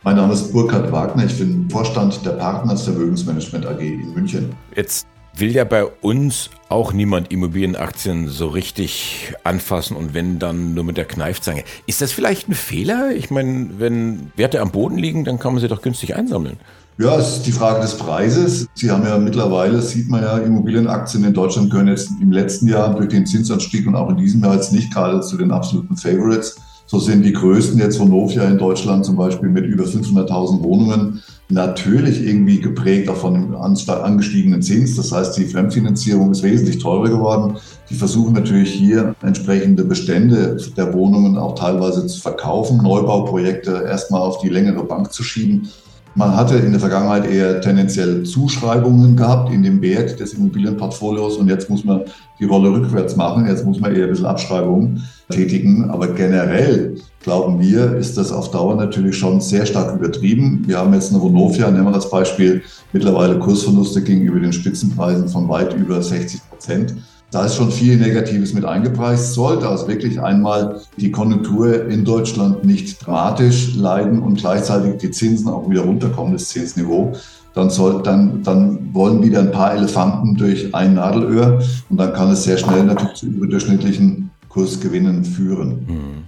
Mein 0.03 0.17
Name 0.17 0.33
ist 0.33 0.51
Burkhard 0.51 0.91
Wagner, 0.93 1.27
ich 1.27 1.39
bin 1.39 1.69
Vorstand 1.69 2.25
der 2.25 2.31
Partners 2.31 2.85
Vermögensmanagement 2.85 3.67
AG 3.67 3.81
in 3.81 4.15
München. 4.15 4.55
Jetzt 4.75 5.07
will 5.37 5.53
ja 5.53 5.65
bei 5.65 5.85
uns 5.85 6.49
auch 6.71 6.95
niemand 6.95 7.31
Immobilienaktien 7.31 8.27
so 8.29 8.47
richtig 8.47 9.35
anfassen 9.45 9.99
und 9.99 10.15
wenn 10.15 10.39
dann 10.39 10.73
nur 10.73 10.85
mit 10.85 10.97
der 10.97 11.05
Kneifzange. 11.05 11.65
Ist 11.87 12.01
das 12.01 12.13
vielleicht 12.13 12.49
ein 12.49 12.55
Fehler? 12.55 13.11
Ich 13.15 13.31
meine, 13.31 13.73
wenn 13.77 14.33
Werte 14.37 14.63
am 14.63 14.71
Boden 14.71 14.97
liegen, 14.97 15.27
dann 15.27 15.39
kann 15.39 15.53
man 15.53 15.61
sie 15.61 15.69
doch 15.69 15.83
günstig 15.83 16.17
einsammeln. 16.17 16.57
Ja, 16.97 17.19
es 17.19 17.37
ist 17.37 17.47
die 17.47 17.53
Frage 17.53 17.83
des 17.83 17.95
Preises. 17.95 18.69
Sie 18.73 18.91
haben 18.91 19.05
ja 19.05 19.19
mittlerweile, 19.19 19.83
sieht 19.83 20.09
man 20.09 20.23
ja, 20.23 20.39
Immobilienaktien 20.39 21.25
in 21.25 21.35
Deutschland 21.35 21.69
gehören 21.69 21.89
jetzt 21.89 22.11
im 22.23 22.33
letzten 22.33 22.69
Jahr 22.69 22.95
durch 22.95 23.11
den 23.11 23.27
Zinsanstieg 23.27 23.87
und 23.87 23.97
auch 23.97 24.09
in 24.09 24.17
diesem 24.17 24.43
Jahr 24.43 24.55
jetzt 24.55 24.73
nicht 24.73 24.91
gerade 24.95 25.21
zu 25.21 25.37
den 25.37 25.51
absoluten 25.51 25.99
Favorites. 25.99 26.57
So 26.91 26.99
sind 26.99 27.23
die 27.25 27.33
größten 27.33 27.79
jetzt 27.79 27.99
von 27.99 28.09
Novia 28.09 28.43
in 28.43 28.59
Deutschland 28.59 29.05
zum 29.05 29.15
Beispiel 29.15 29.49
mit 29.49 29.65
über 29.65 29.85
500.000 29.85 30.65
Wohnungen 30.65 31.23
natürlich 31.49 32.21
irgendwie 32.27 32.59
geprägt 32.61 33.09
auch 33.09 33.15
von 33.15 33.35
dem 33.35 33.55
angestiegenen 33.55 34.61
Zins. 34.61 34.97
Das 34.97 35.13
heißt, 35.13 35.39
die 35.39 35.45
Fremdfinanzierung 35.45 36.33
ist 36.33 36.43
wesentlich 36.43 36.79
teurer 36.79 37.09
geworden. 37.09 37.59
Die 37.91 37.95
versuchen 37.95 38.33
natürlich 38.33 38.73
hier 38.73 39.15
entsprechende 39.23 39.85
Bestände 39.85 40.57
der 40.77 40.93
Wohnungen 40.93 41.39
auch 41.39 41.55
teilweise 41.55 42.09
zu 42.09 42.21
verkaufen, 42.21 42.79
Neubauprojekte 42.83 43.85
erstmal 43.87 44.23
auf 44.23 44.41
die 44.41 44.49
längere 44.49 44.83
Bank 44.83 45.13
zu 45.13 45.23
schieben. 45.23 45.69
Man 46.17 46.37
hatte 46.37 46.57
in 46.57 46.73
der 46.73 46.81
Vergangenheit 46.81 47.31
eher 47.31 47.61
tendenziell 47.61 48.25
Zuschreibungen 48.25 49.17
gehabt 49.17 49.53
in 49.53 49.63
dem 49.63 49.81
Wert 49.81 50.19
des 50.19 50.35
Immobilienportfolios 50.35 51.37
und 51.37 51.49
jetzt 51.49 51.71
muss 51.71 51.85
man 51.85 52.03
die 52.41 52.47
Rolle 52.47 52.71
rückwärts 52.71 53.15
machen. 53.15 53.47
Jetzt 53.47 53.65
muss 53.65 53.79
man 53.79 53.95
eher 53.95 54.05
ein 54.05 54.11
bisschen 54.11 54.27
Abschreibungen 54.27 55.05
tätigen. 55.31 55.89
Aber 55.89 56.09
generell 56.09 56.97
glauben 57.23 57.61
wir, 57.61 57.97
ist 57.97 58.17
das 58.17 58.33
auf 58.33 58.51
Dauer 58.51 58.75
natürlich 58.75 59.17
schon 59.17 59.41
sehr 59.41 59.65
stark 59.67 59.95
übertrieben. 59.95 60.65
Wir 60.67 60.79
haben 60.79 60.93
jetzt 60.95 61.13
eine 61.13 61.23
Vonovia, 61.23 61.71
nehmen 61.71 61.87
wir 61.87 61.95
als 61.95 62.11
Beispiel, 62.11 62.63
mittlerweile 62.93 63.39
Kursverluste 63.39 64.03
gegenüber 64.03 64.41
den 64.41 64.53
Spitzenpreisen 64.53 65.29
von 65.29 65.49
weit 65.49 65.75
über 65.77 66.03
60 66.03 66.41
Prozent. 66.51 66.97
Da 67.31 67.45
ist 67.45 67.55
schon 67.55 67.71
viel 67.71 67.97
Negatives 67.97 68.53
mit 68.55 68.65
eingepreist. 68.65 69.35
Sollte 69.35 69.69
also 69.69 69.87
wirklich 69.87 70.21
einmal 70.21 70.81
die 70.97 71.13
Konjunktur 71.13 71.87
in 71.87 72.05
Deutschland 72.05 72.65
nicht 72.65 73.07
dramatisch 73.07 73.75
leiden 73.77 74.21
und 74.21 74.39
gleichzeitig 74.39 74.99
die 74.99 75.11
Zinsen 75.13 75.49
auch 75.49 75.69
wieder 75.71 75.83
runterkommen, 75.83 76.33
das 76.33 76.49
Zinsniveau, 76.49 77.13
dann, 77.55 77.71
soll, 77.71 78.03
dann, 78.03 78.43
dann 78.43 78.93
wollen 78.93 79.23
wieder 79.23 79.41
ein 79.41 79.53
paar 79.53 79.75
Elefanten 79.75 80.37
durch 80.37 80.75
ein 80.75 80.95
Nadelöhr 80.95 81.63
und 81.89 81.97
dann 81.97 82.13
kann 82.13 82.31
es 82.31 82.45
sehr 82.45 82.59
schnell 82.59 82.85
natürlich 82.85 83.15
zu 83.15 83.27
überdurchschnittlichen 83.27 84.31
Kursgewinnen 84.49 85.25
führen. 85.25 85.85
Hm. 85.87 86.25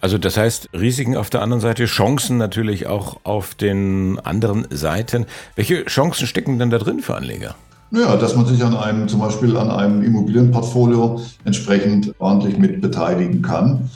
Also 0.00 0.18
das 0.18 0.36
heißt, 0.36 0.70
Risiken 0.72 1.16
auf 1.16 1.30
der 1.30 1.42
anderen 1.42 1.60
Seite, 1.60 1.86
Chancen 1.86 2.38
natürlich 2.38 2.86
auch 2.86 3.18
auf 3.24 3.54
den 3.54 4.18
anderen 4.22 4.66
Seiten. 4.70 5.26
Welche 5.54 5.84
Chancen 5.84 6.26
stecken 6.26 6.58
denn 6.58 6.70
da 6.70 6.78
drin 6.78 7.00
für 7.00 7.14
Anleger? 7.14 7.56
Naja, 7.90 8.16
dass 8.16 8.34
man 8.34 8.46
sich 8.46 8.64
an 8.64 8.74
einem, 8.74 9.06
zum 9.06 9.20
Beispiel 9.20 9.56
an 9.56 9.70
einem 9.70 10.02
Immobilienportfolio 10.02 11.20
entsprechend 11.44 12.12
ordentlich 12.18 12.58
mit 12.58 12.80
beteiligen 12.80 13.42
kann. 13.42 13.88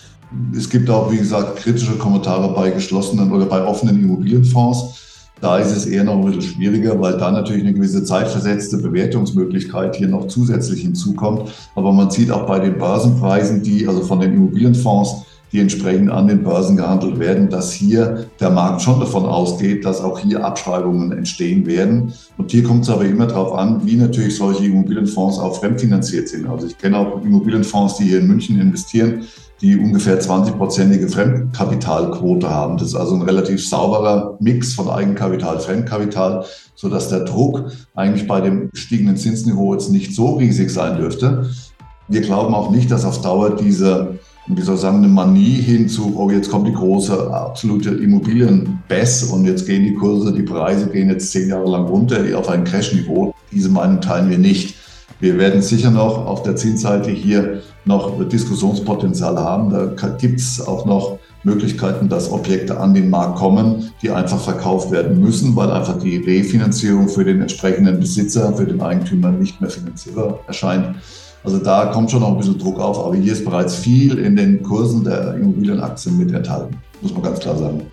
Es 0.57 0.71
gibt 0.71 0.89
auch, 0.89 1.11
wie 1.11 1.17
gesagt, 1.17 1.57
kritische 1.57 1.99
Kommentare 1.99 2.55
bei 2.55 2.71
geschlossenen 2.71 3.33
oder 3.33 3.47
bei 3.47 3.65
offenen 3.65 4.01
Immobilienfonds. 4.01 5.09
Da 5.41 5.59
ist 5.59 5.75
es 5.75 5.87
eher 5.87 6.05
noch 6.05 6.17
ein 6.17 6.25
bisschen 6.25 6.43
schwieriger, 6.43 7.01
weil 7.01 7.17
da 7.17 7.33
natürlich 7.33 7.65
eine 7.65 7.73
gewisse 7.73 8.05
zeitversetzte 8.05 8.77
Bewertungsmöglichkeit 8.77 9.97
hier 9.97 10.09
noch 10.09 10.29
zusätzlich 10.29 10.83
hinzukommt. 10.83 11.51
Aber 11.75 11.93
man 11.93 12.11
sieht 12.11 12.31
auch 12.31 12.47
bei 12.47 12.61
den 12.61 12.79
Börsenpreisen, 12.79 13.63
die 13.63 13.89
also 13.89 14.03
von 14.03 14.21
den 14.21 14.35
Immobilienfonds 14.35 15.25
die 15.53 15.61
entsprechend 15.61 16.11
an 16.11 16.29
den 16.29 16.45
Börsen 16.45 16.77
gehandelt 16.77 17.19
werden, 17.19 17.49
dass 17.49 17.73
hier 17.73 18.27
der 18.39 18.51
Markt 18.51 18.83
schon 18.83 19.01
davon 19.01 19.25
ausgeht, 19.25 19.85
dass 19.85 20.01
auch 20.01 20.19
hier 20.19 20.45
Abschreibungen 20.45 21.13
entstehen 21.13 21.67
werden. 21.67 22.13
Und 22.37 22.53
hier 22.53 22.63
kommt 22.63 22.85
es 22.85 22.91
aber 22.91 23.05
immer 23.05 23.27
darauf 23.27 23.53
an, 23.55 23.85
wie 23.85 23.97
natürlich 23.97 24.37
solche 24.37 24.67
Immobilienfonds 24.67 25.39
auch 25.39 25.59
fremdfinanziert 25.59 26.29
sind. 26.29 26.47
Also 26.47 26.67
ich 26.67 26.79
kenne 26.79 26.99
auch 26.99 27.23
Immobilienfonds, 27.23 27.97
die 27.97 28.05
hier 28.05 28.21
in 28.21 28.29
München 28.29 28.61
investieren, 28.61 29.25
die 29.61 29.77
ungefähr 29.77 30.21
20-prozentige 30.21 31.09
Fremdkapitalquote 31.09 32.49
haben. 32.49 32.79
Das 32.79 32.89
ist 32.89 32.95
also 32.95 33.15
ein 33.15 33.23
relativ 33.23 33.69
sauberer 33.69 34.37
Mix 34.41 34.73
von 34.73 34.89
Eigenkapital, 34.89 35.61
Fremdkapital, 35.61 36.45
sodass 36.75 37.09
der 37.09 37.25
Druck 37.25 37.65
eigentlich 37.95 38.27
bei 38.27 38.41
dem 38.41 38.71
gestiegenen 38.71 39.17
Zinsniveau 39.17 39.75
jetzt 39.75 39.91
nicht 39.91 40.15
so 40.15 40.37
riesig 40.37 40.71
sein 40.71 40.97
dürfte. 40.97 41.51
Wir 42.09 42.23
glauben 42.23 42.55
auch 42.55 42.71
nicht, 42.71 42.91
dass 42.91 43.05
auf 43.05 43.21
Dauer 43.21 43.57
diese 43.57 44.19
ich 44.59 44.65
sagen, 44.65 44.99
eine 44.99 45.09
Manie 45.09 45.61
hin 45.61 45.89
zu, 45.89 46.15
oh, 46.17 46.31
jetzt 46.31 46.51
kommt 46.51 46.67
die 46.67 46.73
große 46.73 47.33
absolute 47.33 47.91
Immobilien-Bess 47.91 49.25
und 49.25 49.45
jetzt 49.45 49.67
gehen 49.67 49.85
die 49.85 49.95
Kurse, 49.95 50.33
die 50.33 50.43
Preise 50.43 50.89
gehen 50.89 51.09
jetzt 51.09 51.31
zehn 51.31 51.49
Jahre 51.49 51.71
lang 51.71 51.87
runter 51.87 52.19
auf 52.35 52.49
ein 52.49 52.65
Crash-Niveau. 52.65 53.35
Diese 53.53 53.69
Meinung 53.69 54.01
teilen 54.01 54.31
wir 54.31 54.39
nicht. 54.39 54.77
Wir 55.21 55.37
werden 55.39 55.61
sicher 55.61 55.91
noch 55.91 56.27
auf 56.27 56.43
der 56.43 56.57
Zinsseite 56.57 57.11
hier 57.11 57.61
noch 57.85 58.27
Diskussionspotenzial 58.27 59.39
haben. 59.39 59.71
Da 59.71 60.09
gibt 60.19 60.41
es 60.41 60.67
auch 60.67 60.87
noch 60.87 61.19
Möglichkeiten, 61.43 62.09
dass 62.09 62.31
Objekte 62.31 62.79
an 62.79 62.95
den 62.95 63.11
Markt 63.11 63.39
kommen, 63.39 63.91
die 64.03 64.11
einfach 64.11 64.41
verkauft 64.41 64.91
werden 64.91 65.21
müssen, 65.21 65.57
weil 65.57 65.71
einfach 65.71 65.99
die 65.99 66.19
Refinanzierung 66.19 67.09
für 67.09 67.25
den 67.25 67.41
entsprechenden 67.41 68.01
Besitzer, 68.01 68.55
für 68.55 68.67
den 68.67 68.81
Eigentümer 68.81 69.31
nicht 69.31 69.61
mehr 69.61 69.71
finanzierbar 69.71 70.41
erscheint. 70.47 70.97
Also 71.43 71.59
da 71.59 71.87
kommt 71.87 72.11
schon 72.11 72.21
noch 72.21 72.29
ein 72.29 72.37
bisschen 72.37 72.59
Druck 72.59 72.79
auf, 72.79 72.99
aber 72.99 73.15
hier 73.17 73.33
ist 73.33 73.45
bereits 73.45 73.75
viel 73.75 74.19
in 74.19 74.37
den 74.37 74.63
Kursen 74.63 75.05
der 75.05 75.35
Immobilienaktien 75.35 76.19
mit 76.19 76.33
enthalten, 76.33 76.77
muss 77.01 77.13
man 77.13 77.23
ganz 77.23 77.41
klar 77.41 77.57
sagen. 77.57 77.91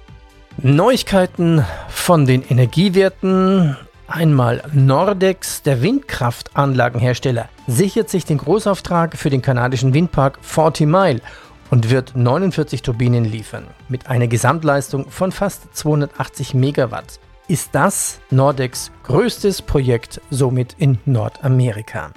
Neuigkeiten 0.61 1.63
von 1.87 2.25
den 2.25 2.43
Energiewerten. 2.43 3.77
Einmal 4.07 4.63
Nordex, 4.73 5.61
der 5.63 5.81
Windkraftanlagenhersteller, 5.81 7.49
sichert 7.67 8.09
sich 8.09 8.23
den 8.23 8.37
Großauftrag 8.37 9.17
für 9.17 9.29
den 9.29 9.41
kanadischen 9.41 9.93
Windpark 9.93 10.39
40 10.41 10.87
Mile 10.87 11.21
und 11.69 11.89
wird 11.89 12.15
49 12.15 12.81
Turbinen 12.81 13.25
liefern. 13.25 13.65
Mit 13.89 14.09
einer 14.09 14.27
Gesamtleistung 14.27 15.09
von 15.09 15.31
fast 15.31 15.75
280 15.75 16.53
Megawatt 16.53 17.19
ist 17.47 17.69
das 17.73 18.19
Nordex 18.31 18.91
größtes 19.03 19.61
Projekt 19.61 20.21
somit 20.29 20.75
in 20.79 20.97
Nordamerika. 21.05 22.11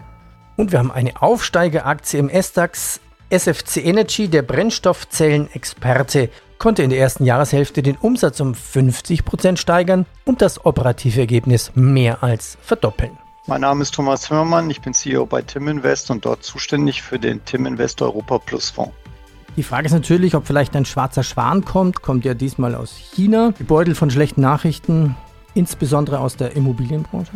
Und 0.60 0.72
wir 0.72 0.78
haben 0.78 0.92
eine 0.92 1.22
Aufsteigeraktie 1.22 2.18
im 2.18 2.28
S-DAX. 2.28 3.00
SFC 3.30 3.78
Energy, 3.78 4.28
der 4.28 4.42
Brennstoffzellenexperte, 4.42 6.28
konnte 6.58 6.82
in 6.82 6.90
der 6.90 6.98
ersten 6.98 7.24
Jahreshälfte 7.24 7.82
den 7.82 7.96
Umsatz 7.96 8.40
um 8.40 8.52
50% 8.52 9.56
steigern 9.56 10.04
und 10.26 10.42
das 10.42 10.62
operative 10.66 11.18
Ergebnis 11.18 11.72
mehr 11.76 12.22
als 12.22 12.58
verdoppeln. 12.60 13.16
Mein 13.46 13.62
Name 13.62 13.80
ist 13.80 13.94
Thomas 13.94 14.20
Zimmermann, 14.20 14.68
ich 14.68 14.82
bin 14.82 14.92
CEO 14.92 15.24
bei 15.24 15.40
Tim 15.40 15.66
Invest 15.66 16.10
und 16.10 16.26
dort 16.26 16.42
zuständig 16.42 17.00
für 17.00 17.18
den 17.18 17.42
Tim 17.46 17.64
Invest 17.64 18.02
Europa 18.02 18.36
Plus 18.36 18.68
Fonds. 18.68 18.92
Die 19.56 19.62
Frage 19.62 19.86
ist 19.86 19.94
natürlich, 19.94 20.34
ob 20.34 20.46
vielleicht 20.46 20.76
ein 20.76 20.84
schwarzer 20.84 21.22
Schwan 21.22 21.64
kommt, 21.64 22.02
kommt 22.02 22.26
ja 22.26 22.34
diesmal 22.34 22.74
aus 22.74 22.98
China, 23.14 23.54
gebeutel 23.56 23.94
von 23.94 24.10
schlechten 24.10 24.42
Nachrichten, 24.42 25.16
insbesondere 25.54 26.18
aus 26.18 26.36
der 26.36 26.54
Immobilienbranche. 26.54 27.32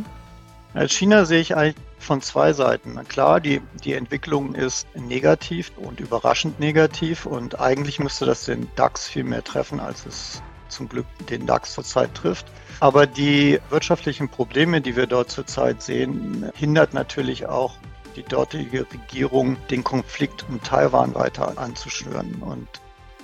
China 0.89 1.25
sehe 1.25 1.41
ich 1.41 1.57
eigentlich 1.57 1.77
von 1.99 2.21
zwei 2.21 2.53
Seiten. 2.53 2.99
Klar, 3.09 3.41
die, 3.41 3.63
die 3.85 3.95
Entwicklung 3.95 4.55
ist 4.55 4.87
negativ 4.95 5.73
und 5.77 6.01
überraschend 6.01 6.59
negativ 6.59 7.27
und 7.27 7.61
eigentlich 7.61 7.99
müsste 8.01 8.27
das 8.27 8.45
den 8.45 8.69
DAX 8.77 9.09
viel 9.09 9.25
mehr 9.25 9.45
treffen, 9.45 9.81
als 9.81 10.05
es 10.05 10.43
zum 10.69 10.89
Glück 10.89 11.07
den 11.31 11.47
DAX 11.47 11.75
zurzeit 11.75 12.15
trifft. 12.15 12.47
Aber 12.81 13.07
die 13.07 13.61
wirtschaftlichen 13.71 14.29
Probleme, 14.29 14.81
die 14.81 14.97
wir 14.97 15.07
dort 15.07 15.31
zurzeit 15.31 15.81
sehen, 15.81 16.51
hindert 16.55 16.93
natürlich 16.93 17.47
auch 17.47 17.77
die 18.17 18.25
dortige 18.25 18.87
Regierung, 18.93 19.57
den 19.71 19.85
Konflikt 19.85 20.45
um 20.49 20.63
Taiwan 20.63 21.15
weiter 21.15 21.57
anzuschnüren. 21.57 22.35
Und 22.43 22.69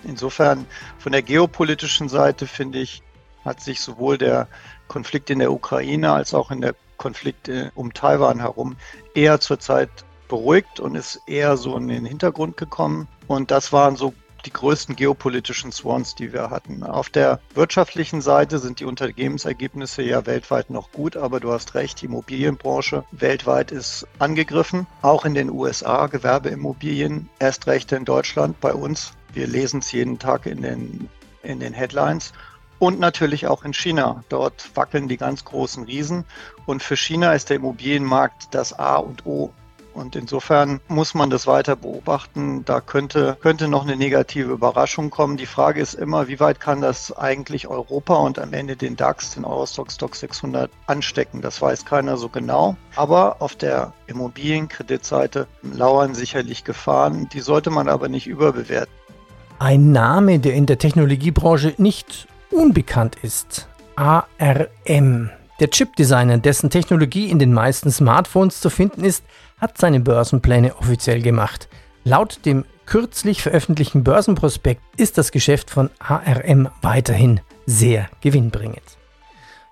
insofern 0.04 0.66
von 0.98 1.12
der 1.12 1.22
geopolitischen 1.22 2.08
Seite 2.08 2.46
finde 2.46 2.78
ich, 2.78 3.02
hat 3.44 3.60
sich 3.60 3.80
sowohl 3.80 4.18
der 4.18 4.48
Konflikt 4.88 5.30
in 5.30 5.38
der 5.40 5.52
Ukraine 5.52 6.12
als 6.12 6.34
auch 6.34 6.50
in 6.50 6.60
der 6.60 6.74
Konflikte 7.00 7.72
um 7.74 7.94
Taiwan 7.94 8.40
herum 8.40 8.76
eher 9.14 9.40
zurzeit 9.40 9.88
beruhigt 10.28 10.80
und 10.80 10.94
ist 10.94 11.22
eher 11.26 11.56
so 11.56 11.76
in 11.76 11.88
den 11.88 12.04
Hintergrund 12.04 12.58
gekommen. 12.58 13.08
Und 13.26 13.50
das 13.50 13.72
waren 13.72 13.96
so 13.96 14.12
die 14.44 14.52
größten 14.52 14.96
geopolitischen 14.96 15.72
Swans, 15.72 16.14
die 16.14 16.32
wir 16.32 16.50
hatten. 16.50 16.82
Auf 16.82 17.08
der 17.08 17.40
wirtschaftlichen 17.54 18.20
Seite 18.20 18.58
sind 18.58 18.80
die 18.80 18.84
Unternehmensergebnisse 18.84 20.02
ja 20.02 20.26
weltweit 20.26 20.68
noch 20.68 20.92
gut, 20.92 21.16
aber 21.16 21.40
du 21.40 21.52
hast 21.52 21.74
recht, 21.74 22.02
die 22.02 22.06
Immobilienbranche 22.06 23.04
weltweit 23.12 23.70
ist 23.70 24.06
angegriffen. 24.18 24.86
Auch 25.00 25.24
in 25.24 25.34
den 25.34 25.50
USA 25.50 26.06
Gewerbeimmobilien, 26.06 27.30
erst 27.38 27.66
recht 27.66 27.92
in 27.92 28.04
Deutschland, 28.04 28.60
bei 28.60 28.74
uns 28.74 29.12
Wir 29.32 29.46
lesen 29.46 29.80
es 29.80 29.92
jeden 29.92 30.18
Tag 30.18 30.46
in 30.46 30.62
den, 30.62 31.08
in 31.42 31.60
den 31.60 31.72
Headlines. 31.72 32.32
Und 32.80 32.98
natürlich 32.98 33.46
auch 33.46 33.62
in 33.64 33.74
China. 33.74 34.24
Dort 34.30 34.70
wackeln 34.74 35.06
die 35.06 35.18
ganz 35.18 35.44
großen 35.44 35.84
Riesen. 35.84 36.24
Und 36.64 36.82
für 36.82 36.96
China 36.96 37.34
ist 37.34 37.50
der 37.50 37.56
Immobilienmarkt 37.56 38.48
das 38.52 38.76
A 38.76 38.96
und 38.96 39.26
O. 39.26 39.52
Und 39.92 40.16
insofern 40.16 40.80
muss 40.88 41.12
man 41.12 41.28
das 41.28 41.46
weiter 41.46 41.76
beobachten. 41.76 42.64
Da 42.64 42.80
könnte, 42.80 43.36
könnte 43.42 43.68
noch 43.68 43.82
eine 43.82 43.96
negative 43.96 44.50
Überraschung 44.50 45.10
kommen. 45.10 45.36
Die 45.36 45.44
Frage 45.44 45.82
ist 45.82 45.92
immer, 45.92 46.26
wie 46.28 46.40
weit 46.40 46.58
kann 46.58 46.80
das 46.80 47.14
eigentlich 47.14 47.68
Europa 47.68 48.14
und 48.14 48.38
am 48.38 48.54
Ende 48.54 48.76
den 48.76 48.96
DAX, 48.96 49.34
den 49.34 49.44
Eurostock 49.44 49.92
Stock 49.92 50.16
600 50.16 50.70
anstecken? 50.86 51.42
Das 51.42 51.60
weiß 51.60 51.84
keiner 51.84 52.16
so 52.16 52.30
genau. 52.30 52.76
Aber 52.96 53.42
auf 53.42 53.56
der 53.56 53.92
Immobilienkreditseite 54.06 55.48
lauern 55.62 56.14
sicherlich 56.14 56.64
Gefahren. 56.64 57.28
Die 57.34 57.40
sollte 57.40 57.68
man 57.68 57.90
aber 57.90 58.08
nicht 58.08 58.26
überbewerten. 58.26 58.94
Ein 59.58 59.92
Name, 59.92 60.38
der 60.38 60.54
in 60.54 60.64
der 60.64 60.78
Technologiebranche 60.78 61.74
nicht 61.76 62.26
unbekannt 62.50 63.16
ist. 63.22 63.68
ARM. 63.96 65.30
Der 65.60 65.70
Chipdesigner, 65.70 66.38
dessen 66.38 66.70
Technologie 66.70 67.28
in 67.28 67.38
den 67.38 67.52
meisten 67.52 67.90
Smartphones 67.90 68.60
zu 68.60 68.70
finden 68.70 69.04
ist, 69.04 69.24
hat 69.60 69.76
seine 69.76 70.00
Börsenpläne 70.00 70.76
offiziell 70.76 71.20
gemacht. 71.20 71.68
Laut 72.04 72.46
dem 72.46 72.64
kürzlich 72.86 73.42
veröffentlichten 73.42 74.02
Börsenprospekt 74.02 74.82
ist 74.96 75.18
das 75.18 75.32
Geschäft 75.32 75.70
von 75.70 75.90
ARM 75.98 76.70
weiterhin 76.80 77.40
sehr 77.66 78.08
gewinnbringend. 78.22 78.82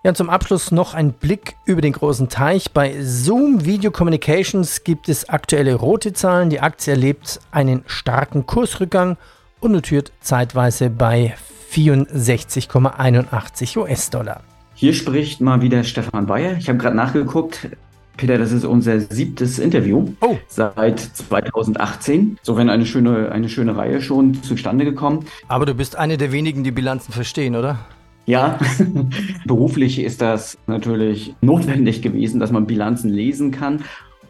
Ja, 0.04 0.14
zum 0.14 0.30
Abschluss 0.30 0.70
noch 0.70 0.94
ein 0.94 1.12
Blick 1.12 1.56
über 1.64 1.80
den 1.80 1.92
großen 1.92 2.28
Teich. 2.28 2.70
Bei 2.70 2.94
Zoom 3.02 3.64
Video 3.64 3.90
Communications 3.90 4.84
gibt 4.84 5.08
es 5.08 5.28
aktuelle 5.28 5.74
rote 5.74 6.12
Zahlen. 6.12 6.50
Die 6.50 6.60
Aktie 6.60 6.92
erlebt 6.92 7.40
einen 7.50 7.82
starken 7.86 8.46
Kursrückgang 8.46 9.16
und 9.58 9.72
notiert 9.72 10.12
zeitweise 10.20 10.88
bei 10.88 11.34
64,81 11.70 13.78
US-Dollar. 13.78 14.40
Hier 14.74 14.94
spricht 14.94 15.40
mal 15.40 15.60
wieder 15.60 15.82
Stefan 15.84 16.26
Bayer. 16.26 16.56
Ich 16.58 16.68
habe 16.68 16.78
gerade 16.78 16.96
nachgeguckt. 16.96 17.68
Peter, 18.16 18.38
das 18.38 18.52
ist 18.52 18.64
unser 18.64 19.00
siebtes 19.00 19.58
Interview 19.58 20.08
oh. 20.20 20.36
seit 20.48 20.98
2018. 20.98 22.38
So 22.42 22.56
wenn 22.56 22.68
eine 22.68 22.84
schöne, 22.84 23.30
eine 23.30 23.48
schöne 23.48 23.76
Reihe 23.76 24.00
schon 24.00 24.42
zustande 24.42 24.84
gekommen. 24.84 25.26
Aber 25.46 25.66
du 25.66 25.74
bist 25.74 25.94
eine 25.96 26.16
der 26.16 26.32
wenigen, 26.32 26.64
die 26.64 26.72
Bilanzen 26.72 27.12
verstehen, 27.12 27.54
oder? 27.54 27.78
Ja, 28.26 28.58
beruflich 29.46 30.00
ist 30.00 30.20
das 30.20 30.58
natürlich 30.66 31.34
notwendig 31.40 32.02
gewesen, 32.02 32.40
dass 32.40 32.50
man 32.50 32.66
Bilanzen 32.66 33.08
lesen 33.08 33.52
kann. 33.52 33.84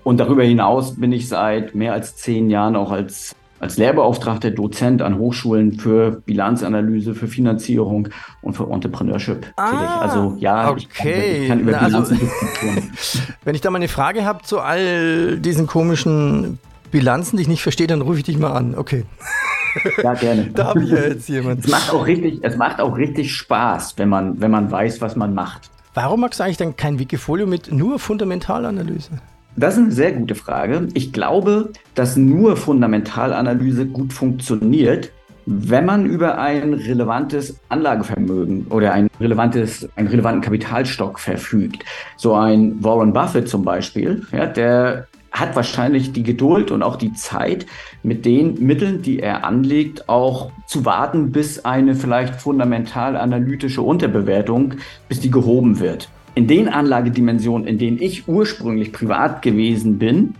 Und 0.04 0.21
darüber 0.21 0.45
hinaus 0.45 0.97
bin 0.97 1.12
ich 1.12 1.28
seit 1.28 1.75
mehr 1.75 1.95
als 1.95 2.16
zehn 2.16 2.49
Jahren 2.49 2.76
auch 2.76 2.92
als 2.92 3.35
als 3.60 3.76
Lehrbeauftragter, 3.76 4.50
Dozent 4.50 5.02
an 5.02 5.18
Hochschulen 5.18 5.78
für 5.78 6.22
Bilanzanalyse, 6.24 7.14
für 7.14 7.26
Finanzierung 7.26 8.08
und 8.42 8.54
für 8.54 8.70
Entrepreneurship 8.70 9.46
ah, 9.56 9.70
tätig. 9.70 9.88
Also 10.00 10.36
ja, 10.38 10.70
okay. 10.70 11.42
ich 11.42 11.48
kann, 11.48 11.60
über 11.60 11.72
Na, 11.72 11.78
also, 11.78 12.14
Bilanzen 12.14 12.30
also. 12.76 12.80
Wenn 13.44 13.54
ich 13.54 13.60
da 13.60 13.70
mal 13.70 13.76
eine 13.76 13.88
Frage 13.88 14.24
habe 14.24 14.42
zu 14.42 14.60
all 14.60 15.38
diesen 15.38 15.66
komischen 15.66 16.58
Bilanzen, 16.90 17.36
die 17.36 17.42
ich 17.42 17.48
nicht 17.48 17.62
verstehe, 17.62 17.86
dann 17.86 18.00
rufe 18.00 18.18
ich 18.18 18.24
dich 18.24 18.38
mal 18.38 18.52
an. 18.52 18.74
Okay. 18.76 19.04
Ja, 20.02 20.14
gerne. 20.14 20.50
da 20.54 20.68
habe 20.68 20.82
ich 20.82 20.90
ja 20.90 21.00
jetzt 21.00 21.28
jemanden. 21.28 21.62
Es 21.64 21.70
macht 21.70 21.92
auch 21.92 22.06
richtig, 22.06 22.40
es 22.42 22.56
macht 22.56 22.80
auch 22.80 22.96
richtig 22.96 23.34
Spaß, 23.34 23.94
wenn 23.98 24.08
man, 24.08 24.40
wenn 24.40 24.50
man 24.50 24.70
weiß, 24.70 25.00
was 25.00 25.16
man 25.16 25.34
macht. 25.34 25.70
Warum 25.94 26.20
magst 26.20 26.38
du 26.38 26.44
eigentlich 26.44 26.56
dann 26.56 26.76
kein 26.76 26.98
Wikifolio 26.98 27.46
mit 27.46 27.72
nur 27.72 27.98
Fundamentalanalyse? 27.98 29.10
Das 29.58 29.74
ist 29.74 29.82
eine 29.82 29.92
sehr 29.92 30.12
gute 30.12 30.36
Frage. 30.36 30.86
Ich 30.94 31.12
glaube, 31.12 31.72
dass 31.96 32.16
nur 32.16 32.56
Fundamentalanalyse 32.56 33.86
gut 33.86 34.12
funktioniert, 34.12 35.10
wenn 35.46 35.84
man 35.84 36.06
über 36.06 36.38
ein 36.38 36.74
relevantes 36.74 37.58
Anlagevermögen 37.68 38.68
oder 38.70 38.92
ein 38.92 39.08
relevantes, 39.20 39.88
einen 39.96 40.06
relevanten 40.06 40.42
Kapitalstock 40.42 41.18
verfügt. 41.18 41.84
So 42.16 42.34
ein 42.34 42.84
Warren 42.84 43.12
Buffett 43.12 43.49
zum 43.49 43.64
Beispiel, 43.64 44.25
ja, 44.30 44.47
der 44.47 45.08
hat 45.32 45.56
wahrscheinlich 45.56 46.12
die 46.12 46.23
Geduld 46.23 46.71
und 46.71 46.84
auch 46.84 46.94
die 46.94 47.12
Zeit, 47.14 47.66
mit 48.04 48.26
den 48.26 48.64
Mitteln, 48.64 49.02
die 49.02 49.18
er 49.18 49.44
anlegt, 49.44 50.08
auch 50.08 50.52
zu 50.66 50.84
warten, 50.84 51.32
bis 51.32 51.64
eine 51.64 51.97
vielleicht 51.97 52.36
fundamental 52.36 53.16
analytische 53.16 53.82
Unterbewertung, 53.82 54.75
bis 55.08 55.18
die 55.18 55.32
gehoben 55.32 55.80
wird 55.80 56.08
in 56.38 56.46
den 56.46 56.68
Anlagedimensionen, 56.68 57.66
in 57.66 57.78
denen 57.78 58.00
ich 58.00 58.28
ursprünglich 58.28 58.92
privat 58.92 59.42
gewesen 59.42 59.98
bin 59.98 60.34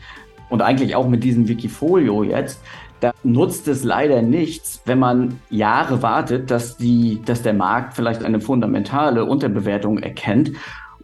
und 0.49 0.63
eigentlich 0.63 0.95
auch 0.95 1.09
mit 1.09 1.25
diesem 1.25 1.49
Wikifolio 1.49 2.23
jetzt, 2.23 2.61
da 3.01 3.11
nutzt 3.25 3.67
es 3.67 3.83
leider 3.83 4.23
nichts, 4.23 4.81
wenn 4.87 5.01
man 5.01 5.41
Jahre 5.51 6.01
wartet, 6.01 6.53
dass, 6.53 6.77
die, 6.77 7.21
dass 7.25 7.43
der 7.43 7.53
Markt 7.53 7.95
vielleicht 7.95 8.23
eine 8.23 8.41
fundamentale 8.41 9.25
Unterbewertung 9.25 9.99
erkennt. 9.99 10.53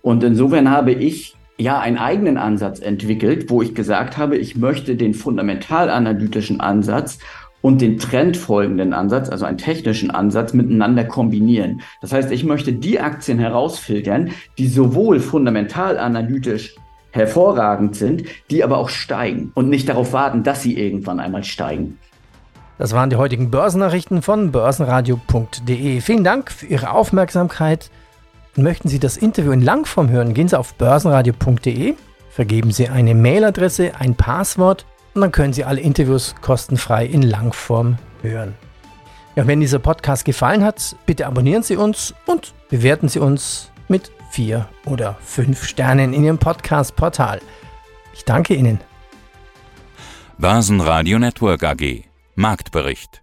Und 0.01 0.23
insofern 0.23 0.71
habe 0.71 0.93
ich 0.93 1.35
ja 1.59 1.81
einen 1.81 1.99
eigenen 1.99 2.37
Ansatz 2.37 2.79
entwickelt, 2.79 3.51
wo 3.51 3.63
ich 3.63 3.75
gesagt 3.75 4.17
habe, 4.17 4.37
ich 4.37 4.55
möchte 4.55 4.95
den 4.95 5.13
fundamentalanalytischen 5.13 6.61
Ansatz 6.61 7.19
und 7.65 7.81
den 7.81 7.97
trendfolgenden 7.97 8.93
Ansatz, 8.93 9.31
also 9.31 9.47
einen 9.47 9.57
technischen 9.57 10.11
Ansatz, 10.11 10.53
miteinander 10.53 11.03
kombinieren. 11.03 11.81
Das 12.03 12.13
heißt, 12.13 12.31
ich 12.31 12.45
möchte 12.45 12.75
die 12.75 13.01
Aktien 13.01 13.39
herausfiltern, 13.39 14.33
die 14.59 14.69
sowohl 14.69 15.19
fundamental 15.19 15.97
analytisch 15.97 16.77
hervorragend 17.11 17.97
sind, 17.97 18.25
die 18.51 18.63
aber 18.63 18.77
auch 18.77 18.91
steigen 18.91 19.51
und 19.55 19.71
nicht 19.71 19.89
darauf 19.89 20.13
warten, 20.13 20.43
dass 20.43 20.61
sie 20.61 20.79
irgendwann 20.79 21.21
einmal 21.21 21.43
steigen. 21.43 21.99
Das 22.77 22.93
waren 22.93 23.09
die 23.09 23.17
heutigen 23.17 23.51
Börsennachrichten 23.51 24.21
von 24.21 24.53
börsenradio.de. 24.53 26.03
Vielen 26.03 26.25
Dank 26.25 26.53
für 26.53 26.67
Ihre 26.67 26.91
Aufmerksamkeit. 26.91 27.91
möchten 28.57 28.91
Sie 28.91 28.99
das 28.99 29.17
Interview 29.17 29.53
in 29.53 29.63
Langform 29.63 30.11
hören, 30.11 30.35
gehen 30.35 30.49
Sie 30.49 30.59
auf 30.59 30.75
börsenradio.de, 30.75 31.95
vergeben 32.29 32.73
Sie 32.73 32.91
eine 32.91 33.15
Mailadresse, 33.15 33.93
ein 33.99 34.17
Passwort 34.17 34.85
und 35.15 35.21
dann 35.21 35.33
können 35.33 35.53
Sie 35.53 35.65
alle 35.65 35.81
Interviews 35.81 36.35
kostenfrei 36.41 37.07
in 37.07 37.23
Langform 37.23 37.99
hören. 38.23 38.55
Ja, 39.37 39.47
wenn 39.47 39.61
dieser 39.61 39.79
Podcast 39.79 40.25
gefallen 40.25 40.65
hat, 40.65 40.97
bitte 41.07 41.27
abonnieren 41.27 41.63
Sie 41.63 41.77
uns 41.77 42.15
und 42.27 42.55
bewerten 42.69 43.09
Sie 43.09 43.19
uns 43.19 43.71
mit 43.89 44.11
vier 44.31 44.69
oder 44.87 45.17
fünf 45.21 45.65
Sternen 45.65 46.13
in 46.13 46.25
Ihrem 46.25 46.39
Podcast-Portal. 46.39 47.41
Ich 48.13 48.25
danke 48.25 48.55
Ihnen. 48.55 48.81
Basen 50.39 50.79
Network 50.79 51.63
AG 51.63 52.05
Marktbericht 52.35 53.23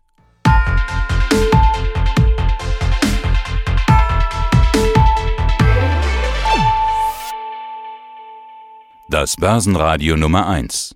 Das 9.09 9.35
Börsenradio 9.35 10.15
Nummer 10.15 10.47
1 10.47 10.95